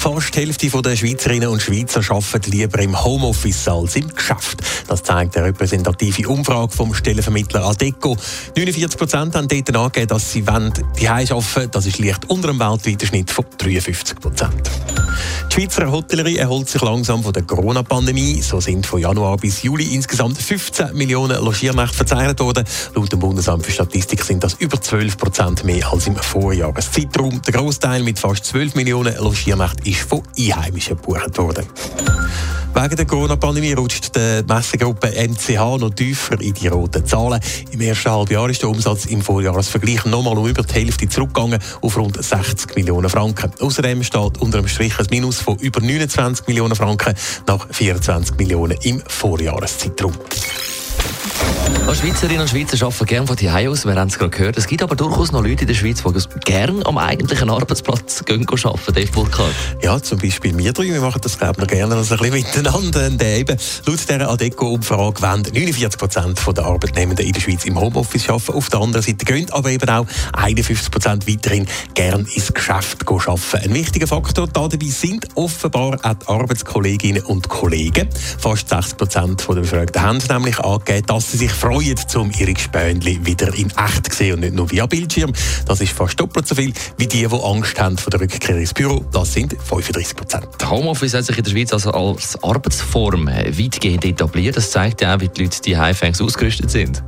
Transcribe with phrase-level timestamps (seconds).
[0.00, 4.62] Fast die Hälfte der Schweizerinnen und Schweizer arbeiten lieber im Homeoffice als im Geschäft.
[4.88, 8.16] Das zeigt eine repräsentative Umfrage vom Stellenvermittler Adeco.
[8.56, 13.06] 49 Prozent haben dort angegeben, dass sie die arbeiten Das ist leicht unter dem weltweiten
[13.06, 14.70] Schnitt von 53 Prozent.
[15.50, 18.40] Die Schweizer Hotellerie erholt sich langsam von der Corona-Pandemie.
[18.40, 22.64] So sind von Januar bis Juli insgesamt 15 Millionen Logiernächte verzeichnet worden.
[22.94, 27.42] Laut dem Bundesamt für Statistik sind das über 12 Prozent mehr als im Vorjahreszeitraum.
[27.42, 31.66] Der Großteil mit fast 12 Millionen Logiernächten ist von Einheimischen gebucht worden.
[32.72, 37.40] Wegen der Corona-Pandemie rutscht die Messegruppe MCH noch tiefer in die roten Zahlen.
[37.72, 41.96] Im ersten Halbjahr ist der Umsatz im Vorjahresvergleich nochmal um über die Hälfte zurückgegangen auf
[41.96, 43.52] rund 60 Millionen Franken.
[43.60, 47.14] Außerdem steht unter dem Strich ein Minus von über 29 Millionen Franken
[47.46, 50.14] nach 24 Millionen im Vorjahreszeitraum.
[51.86, 54.56] Als Schweizerinnen und Schweizer arbeiten gerne von hier aus, wir haben es gerade gehört.
[54.56, 58.46] Es gibt aber durchaus noch Leute in der Schweiz, die gerne am eigentlichen Arbeitsplatz gehen
[58.48, 59.54] arbeiten, Dave Burkhardt.
[59.82, 63.06] Ja, zum Beispiel wir drei, wir machen das glaube ich gerne also ein bisschen miteinander.
[63.06, 68.28] Und eben, laut dieser Adeco-Umfrage wollen 49 Prozent der Arbeitnehmenden in der Schweiz im Homeoffice
[68.28, 68.52] arbeiten.
[68.52, 73.56] Auf der anderen Seite gehen aber eben auch 51 Prozent weiterhin gerne ins Geschäft arbeiten.
[73.64, 78.08] Ein wichtiger Faktor dabei sind offenbar auch die Arbeitskolleginnen und Kollegen.
[78.38, 83.20] Fast 60 Prozent der Befragten haben nämlich angegeben, dass sie sich freuen, um ihre Gespönli
[83.22, 85.30] wieder in echt zu sehen und nicht nur via Bildschirm.
[85.66, 88.72] Das ist fast doppelt so viel wie die, die Angst haben vor der Rückkehr ins
[88.72, 89.04] Büro.
[89.12, 90.70] Das sind 35 Prozent.
[90.70, 94.56] Homeoffice hat sich in der Schweiz also als Arbeitsform weitgehend etabliert.
[94.56, 97.02] Das zeigt ja auch, wie die Leute die Heimfängs ausgerüstet sind.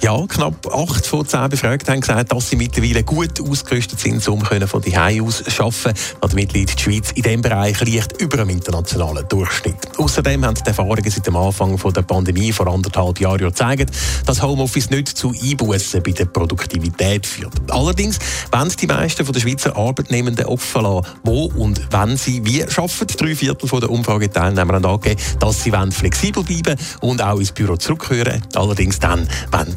[0.00, 4.44] Ja, knapp 8 von 10 Befragten haben gesagt, dass sie mittlerweile gut ausgerüstet sind, um
[4.44, 5.98] von die aus arbeiten.
[6.20, 9.98] Damit liegt die Schweiz in diesem Bereich leicht über dem internationalen Durchschnitt.
[9.98, 13.90] Außerdem haben die Erfahrungen seit dem Anfang der Pandemie vor anderthalb Jahren gezeigt,
[14.24, 17.54] dass Homeoffice nicht zu Einbußen bei der Produktivität führt.
[17.68, 18.20] Allerdings
[18.52, 23.16] wollen die meisten der Schweizer Arbeitnehmenden offen lassen, wo und wenn sie wie arbeiten.
[23.16, 28.42] Drei Viertel der Umfrageteilnehmer haben angegeben, dass sie flexibel bleiben und auch ins Büro zurückkehren.
[28.54, 29.76] Allerdings dann, wenn